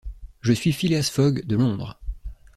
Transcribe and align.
Je 0.39 0.51
suis 0.51 0.71
Phileas 0.73 1.11
Fogg, 1.13 1.45
de 1.45 1.55
Londres. 1.55 1.99